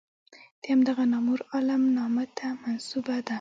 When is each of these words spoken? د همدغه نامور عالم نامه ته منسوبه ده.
د 0.61 0.63
همدغه 0.73 1.03
نامور 1.13 1.39
عالم 1.53 1.83
نامه 1.97 2.25
ته 2.37 2.47
منسوبه 2.61 3.15
ده. 3.25 3.29